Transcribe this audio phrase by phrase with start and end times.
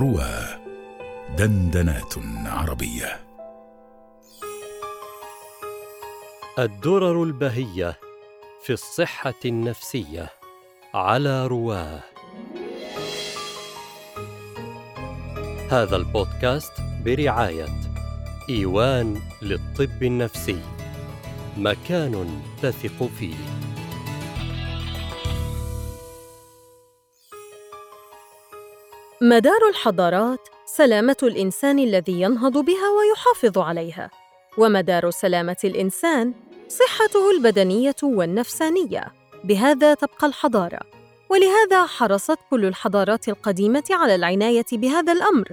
[0.00, 0.58] روى
[1.38, 2.14] دندنات
[2.46, 3.20] عربية.
[6.58, 7.96] الدرر البهية
[8.62, 10.28] في الصحة النفسية
[10.94, 12.00] على رواه.
[15.70, 16.72] هذا البودكاست
[17.04, 17.68] برعاية
[18.50, 20.60] إيوان للطب النفسي
[21.56, 23.69] مكان تثق فيه.
[29.22, 34.10] مدار الحضارات سلامة الإنسان الذي ينهض بها ويحافظ عليها،
[34.58, 36.34] ومدار سلامة الإنسان
[36.68, 39.04] صحته البدنية والنفسانية،
[39.44, 40.80] بهذا تبقى الحضارة،
[41.30, 45.48] ولهذا حرصت كل الحضارات القديمة على العناية بهذا الأمر،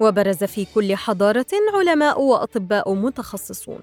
[0.00, 3.82] وبرز في كل حضارة علماء وأطباء متخصصون.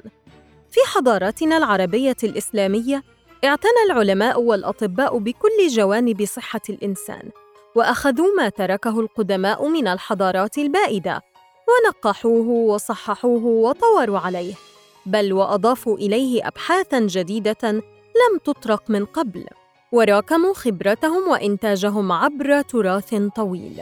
[0.71, 3.03] في حضاراتنا العربية الإسلامية
[3.43, 7.29] اعتنى العلماء والأطباء بكل جوانب صحة الإنسان،
[7.75, 11.21] وأخذوا ما تركه القدماء من الحضارات البائدة
[11.67, 14.53] ونقحوه وصححوه وطوروا عليه
[15.05, 17.71] بل وأضافوا إليه ابحاثا جديدة
[18.21, 19.45] لم تطرق من قبل
[19.91, 23.81] وراكموا خبرتهم وإنتاجهم عبر تراث طويل.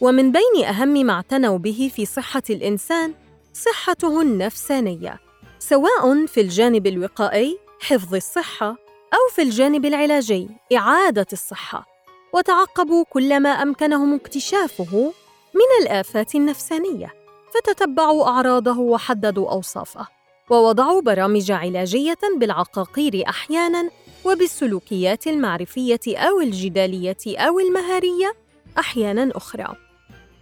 [0.00, 3.14] ومن بين أهم ما اعتنوا به في صحة الإنسان
[3.54, 5.18] صحته النفسانية
[5.58, 8.68] سواء في الجانب الوقائي حفظ الصحة
[9.14, 11.97] أو في الجانب العلاجي إعادة الصحة.
[12.32, 15.12] وتعقبوا كل ما أمكنهم اكتشافه
[15.54, 17.14] من الآفات النفسانية
[17.54, 20.06] فتتبعوا أعراضه وحددوا أوصافه
[20.50, 23.90] ووضعوا برامج علاجية بالعقاقير أحيانا
[24.24, 28.34] وبالسلوكيات المعرفية أو الجدالية أو المهارية
[28.78, 29.76] أحيانا أخرى.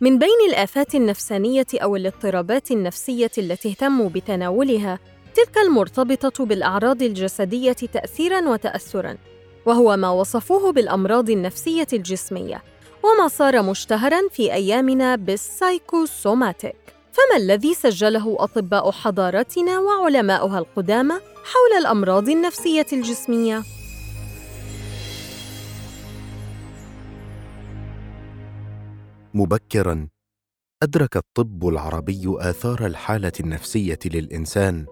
[0.01, 4.99] من بين الآفات النفسانية أو الاضطرابات النفسية التي اهتموا بتناولها
[5.35, 9.17] تلك المرتبطة بالأعراض الجسدية تاثيرا وتاثرا.
[9.67, 12.63] وهو ما وصفوه بالأمراض النفسية الجسمية
[13.03, 16.77] وما صار مشتهرا في أيامنا بالسايكوسوماتيك.
[17.13, 23.63] فما الذي سجله أطباء حضارتنا وعلماؤها القدامى حول الأمراض النفسية الجسمية؟
[29.35, 30.09] مبكرا
[30.83, 34.87] أدرك الطب العربي آثار الحالة النفسية للإنسان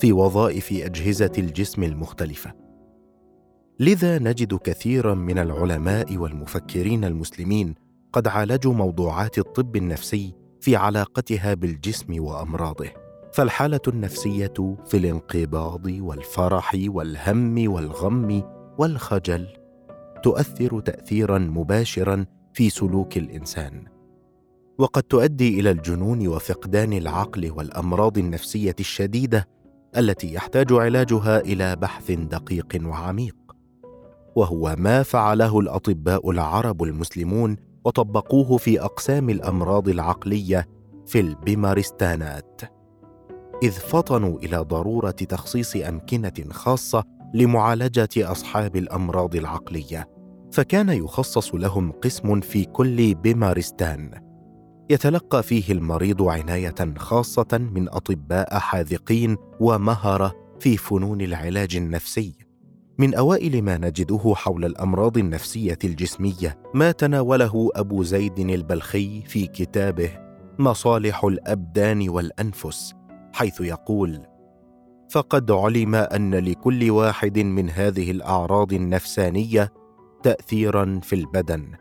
[0.00, 2.65] في وظائف أجهزة الجسم المختلفة.
[3.80, 7.74] لذا نجد كثيرا من العلماء والمفكرين المسلمين
[8.12, 12.90] قد عالجوا موضوعات الطب النفسي في علاقتها بالجسم وأمراضه
[13.32, 18.42] فالحالة النفسية في الانقباض والفرح والهم والغم
[18.78, 19.46] والخجل
[20.22, 23.84] تؤثر تاثيرا مباشرا في سلوك الإنسان.
[24.78, 29.48] وقد تؤدي إلى الجنون وفقدان العقل والأمراض النفسية الشديدة
[29.96, 33.45] التي يحتاج علاجها إلى بحث دقيق وعميق.
[34.36, 40.68] وهو ما فعله الأطباء العرب المسلمون وطبقوه في أقسام الأمراض العقلية
[41.06, 42.60] في البيمارستانات.
[43.62, 47.04] إذ فطنوا إلى ضرورة تخصيص أمكنة خاصة
[47.34, 50.08] لمعالجة أصحاب الأمراض العقلية
[50.52, 54.10] فكان يخصص لهم قسم في كل بيمارستان.
[54.90, 62.45] يتلقى فيه المريض عناية خاصة من أطباء حاذقين ومهرة في فنون العلاج النفسي.
[62.98, 70.10] من أوائل ما نجده حول الأمراض النفسية الجسمية ما تناوله أبو زيد البلخي في كتابه
[70.58, 72.94] مصالح الأبدان والأنفس
[73.32, 74.20] حيث يقول
[75.10, 79.72] فقد علم أن لكل واحد من هذه الأعراض النفسانية
[80.22, 81.72] تاثيرا في البدن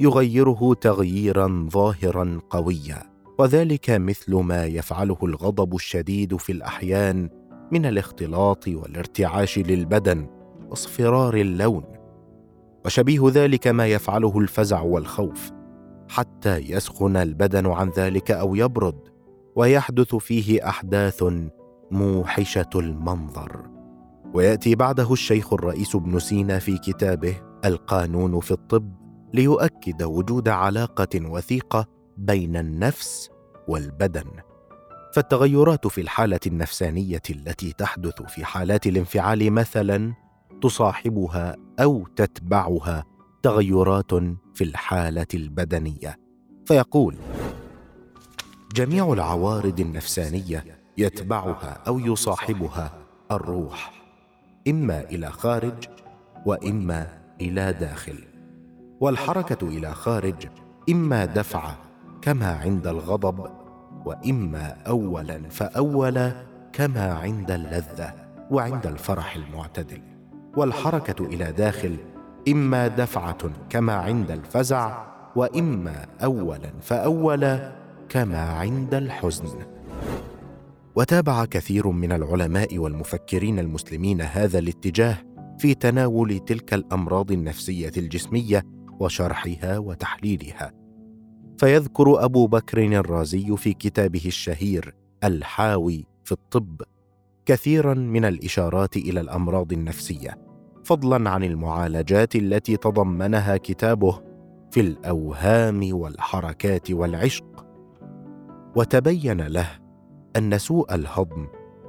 [0.00, 7.28] يغيره تغييرا ظاهرا قويا وذلك مثل ما يفعله الغضب الشديد في الأحيان
[7.72, 10.26] من الاختلاط والارتعاش للبدن
[10.70, 11.84] واصفرار اللون
[12.84, 15.50] وشبيه ذلك ما يفعله الفزع والخوف
[16.08, 18.98] حتى يسخن البدن عن ذلك أو يبرد
[19.56, 21.24] ويحدث فيه أحداث
[21.90, 23.70] موحشة المنظر.
[24.34, 28.92] ويأتي بعده الشيخ الرئيس ابن سينا في كتابه القانون في الطب
[29.34, 31.86] ليؤكد وجود علاقة وثيقة
[32.16, 33.30] بين النفس
[33.68, 34.51] والبدن.
[35.12, 40.14] فالتغيرات في الحالة النفسانية التي تحدث في حالات الانفعال مثلا
[40.62, 43.04] تصاحبها أو تتبعها
[43.42, 44.14] تغيرات
[44.54, 46.18] في الحالة البدنية.
[46.66, 47.16] فيقول
[48.74, 50.64] جميع العوارض النفسانية
[50.98, 52.92] يتبعها أو يصاحبها
[53.30, 53.92] الروح
[54.68, 55.88] إما إلى خارج
[56.46, 58.24] وإما إلى داخل.
[59.00, 60.48] والحركة إلى خارج
[60.90, 61.78] إما دفعه
[62.22, 63.61] كما عند الغضب
[64.06, 66.32] وإما اولا فاولا
[66.72, 68.14] كما عند اللذة
[68.50, 70.00] وعند الفرح المعتدل.
[70.56, 71.96] والحركة إلى داخل
[72.48, 75.04] إما دفعة كما عند الفزع
[75.36, 77.72] وإما اولا فاولا
[78.08, 79.48] كما عند الحزن.
[80.96, 85.16] وتابع كثير من العلماء والمفكرين المسلمين هذا الاتجاه
[85.58, 88.62] في تناول تلك الأمراض النفسية الجسمية
[89.00, 90.81] وشرحها وتحليلها.
[91.62, 94.94] فيذكر أبو بكر الرازي في كتابه الشهير
[95.24, 96.82] الحاوي في الطب
[97.46, 100.38] كثيرا من الإشارات إلى الأمراض النفسية
[100.84, 104.20] فضلا عن المعالجات التي تضمنها كتابه
[104.70, 107.66] في الأوهام والحركات والعشق.
[108.76, 109.68] وتبين له
[110.36, 111.46] أن سوء الهضم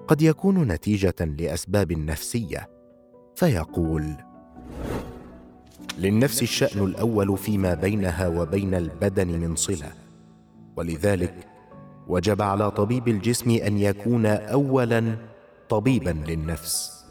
[0.07, 2.69] قد يكون نتيجة لأسباب نفسية
[3.35, 4.15] فيقول
[5.97, 9.91] للنفس الشأن الأول فيما بينها وبين البدن من صلة.
[10.75, 11.47] ولذلك
[12.07, 15.17] وجب على طبيب الجسم أن يكون اولا
[15.69, 17.03] طبيبا للنفس.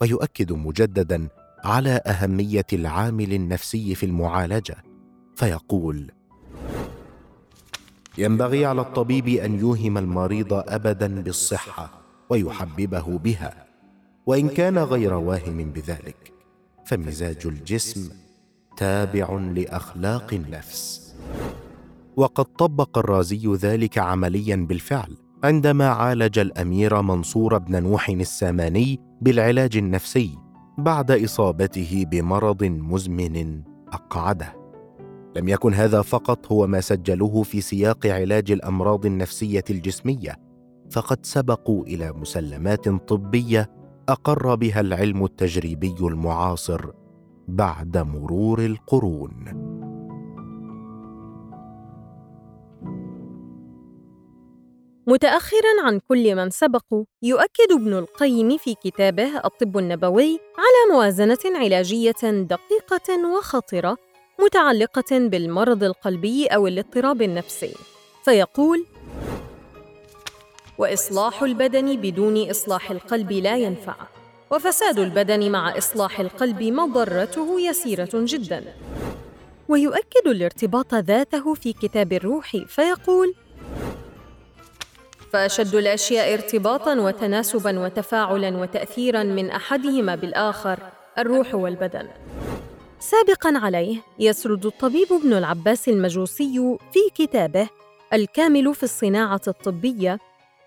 [0.00, 1.28] ويؤكد مجددا
[1.64, 4.76] على أهمية العامل النفسي في المعالجة.
[5.36, 6.10] فيقول
[8.18, 11.90] ينبغي على الطبيب أن يوهم المريض ابدا بالصحة
[12.30, 13.66] ويحببه بها
[14.26, 16.31] وإن كان غير واهم بذلك.
[16.92, 18.10] فمزاج الجسم
[18.76, 21.14] تابع لأخلاق النفس.
[22.16, 30.38] وقد طبق الرازي ذلك عمليا بالفعل عندما عالج الأمير منصور بن نوح الساماني بالعلاج النفسي
[30.78, 33.62] بعد إصابته بمرض مزمن
[33.92, 34.56] أقعده.
[35.36, 40.38] لم يكن هذا فقط هو ما سجلوه في سياق علاج الأمراض النفسية الجسمية
[40.90, 43.81] فقد سبقوا إلى مسلمات طبية
[44.12, 46.90] أقر بها العلم التجريبي المعاصر
[47.48, 49.32] بعد مرور القرون.
[55.06, 62.22] متاخرا عن كل من سبقوا يؤكد ابن القيم في كتابه الطب النبوي على موازنة علاجية
[62.22, 63.96] دقيقة وخطرة
[64.40, 67.74] متعلقة بالمرض القلبي أو الاضطراب النفسي
[68.24, 68.86] فيقول
[70.78, 73.94] وإصلاح البدن بدون إصلاح القلب لا ينفع.
[74.50, 78.64] وفساد البدن مع إصلاح القلب مضرته يسيرة جدا.
[79.68, 83.34] ويؤكد الارتباط ذاته في كتاب الروح فيقول
[85.32, 90.78] فأشد الأشياء ارتباطا وتناسبا وتفاعلا وتاثيرا من أحدهما بالآخر
[91.18, 92.08] الروح والبدن.
[93.00, 97.68] سابقا عليه يسرد الطبيب ابن العباس المجوسي في كتابه
[98.12, 100.18] الكامل في الصناعة الطبية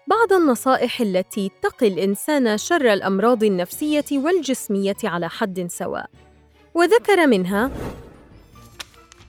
[0.08, 6.10] بعض النصائح التي تقي الإنسان شر الأمراض النفسية والجسمية على حد سواء.
[6.74, 7.72] وذكر منها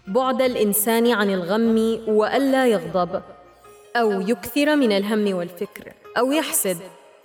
[0.06, 3.22] بعد الإنسان عن الغم وألا يغضب
[3.96, 6.78] أو يكثر من الهم والفكر أو يحسد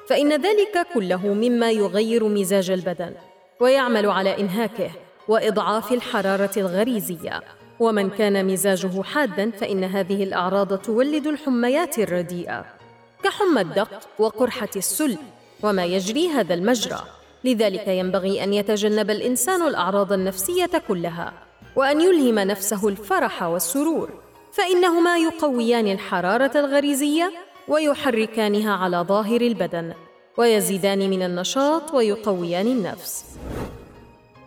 [0.07, 3.13] فإن ذلك كله مما يغير مزاج البدن
[3.59, 4.91] ويعمل على إنهاكه
[5.27, 7.41] وإضعاف الحرارة الغريزية.
[7.79, 12.80] ومن كان مزاجه حادا فإن هذه الأعراض تولد الحميات الرديئة.
[13.23, 13.89] كحمى الدق
[14.19, 15.17] وقرحة السل
[15.63, 17.01] وما يجري هذا المجرى.
[17.43, 21.33] لذلك ينبغي أن يتجنب الإنسان الأعراض النفسية كلها
[21.75, 24.09] وأن يلهم نفسه الفرح والسرور.
[24.51, 27.31] فإنهما يقويان الحرارة الغريزية
[27.67, 29.93] ويحركانها على ظاهر البدن
[30.37, 33.25] ويزيدان من النشاط ويقويان النفس.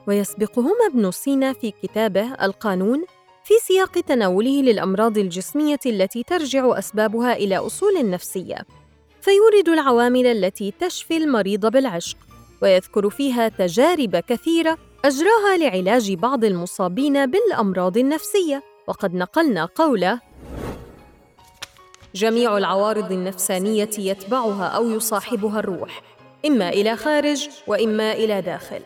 [0.07, 3.05] ويسبقهما ابن سينا في كتابه القانون
[3.45, 8.57] في سياق تناوله للأمراض الجسمية التي ترجع أسبابها إلى أصول نفسية.
[9.21, 12.17] فيورد العوامل التي تشفي المريض بالعشق
[12.63, 18.63] ويذكر فيها تجارب كثيرة أجراها لعلاج بعض المصابين بالأمراض النفسية.
[18.87, 20.21] وقد نقلنا قوله
[22.15, 26.03] جميع العوارض النفسانية يتبعها أو يصاحبها الروح
[26.47, 28.81] إما إلى خارج وإما إلى داخل.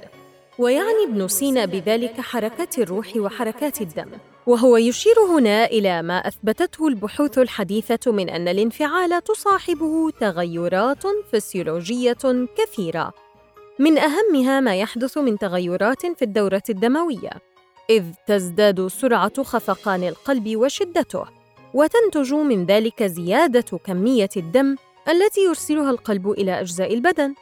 [0.58, 4.10] ويعني ابن سينا بذلك حركات الروح وحركات الدم
[4.46, 13.12] وهو يشير هنا إلى ما أثبتته البحوث الحديثة من أن الانفعال تصاحبه تغيرات فسيولوجية كثيرة.
[13.78, 17.30] من أهمها ما يحدث من تغيرات في الدورة الدموية
[17.90, 21.24] إذ تزداد سرعة خفقان القلب وشدته
[21.74, 24.76] وتنتج من ذلك زيادة كمية الدم
[25.08, 27.34] التي يرسلها القلب إلى أجزاء البدن.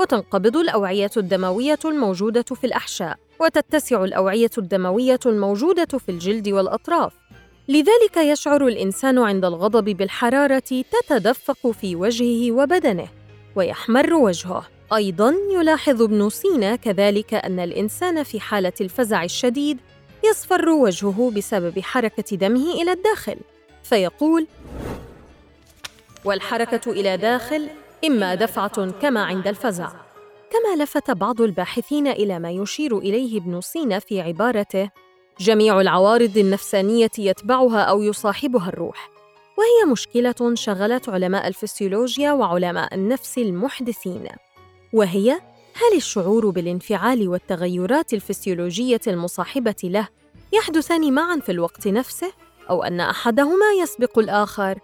[0.00, 7.12] وتنقبض الأوعية الدموية الموجودة في الأحشاء وتتسع الأوعية الدموية الموجودة في الجلد والأطراف.
[7.68, 10.62] لذلك يشعر الإنسان عند الغضب بالحرارة
[11.02, 13.08] تتدفق في وجهه وبدنه
[13.56, 14.66] ويحمر وجهه.
[14.92, 19.78] أيضا يلاحظ ابن سينا كذلك أن الإنسان في حالة الفزع الشديد
[20.24, 23.36] يصفر وجهه بسبب حركة دمه إلى الداخل
[23.82, 24.46] فيقول
[26.24, 27.68] والحركة إلى داخل
[28.04, 29.88] إما دفعة كما عند الفزع.
[30.50, 34.90] كما لفت بعض الباحثين إلى ما يشير إليه ابن سينا في عبارته
[35.40, 39.10] جميع العوارض النفسانية يتبعها أو يصاحبها الروح.
[39.58, 44.28] وهي مشكلة شغلت علماء الفسيولوجيا وعلماء النفس المحدثين.
[44.92, 45.32] وهي
[45.74, 50.08] هل الشعور بالانفعال والتغيرات الفسيولوجية المصاحبة له
[50.52, 52.32] يحدثان معا في الوقت نفسه
[52.70, 54.78] أو أن أحدهما يسبق الآخر؟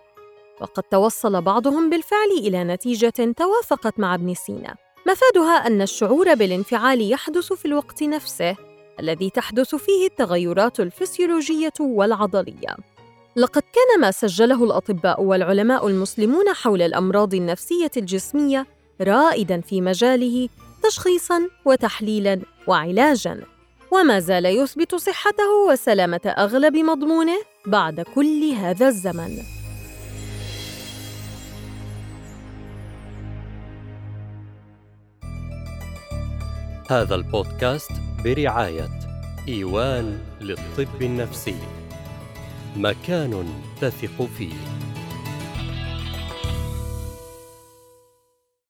[0.61, 4.75] وقد توصل بعضهم بالفعل إلى نتيجة توافقت مع ابن سينا.
[5.07, 8.57] مفادها أن الشعور بالانفعال يحدث في الوقت نفسه
[9.01, 12.77] الذي تحدث فيه التغيرات الفسيولوجية والعضلية.
[13.37, 18.67] لقد كان ما سجله الأطباء والعلماء المسلمون حول الأمراض النفسية الجسمية
[19.01, 20.49] رائداً في مجاله
[20.83, 23.43] تشخيصاً وتحليلاً وعلاجاً.
[23.91, 29.56] وما زال يثبت صحته وسلامة أغلب مضمونه بعد كل هذا الزمن.
[36.91, 37.93] هذا البودكاست
[38.25, 38.89] برعاية
[39.49, 41.57] إيوان للطب النفسي.
[42.77, 43.47] مكان
[43.81, 44.55] تثق فيه.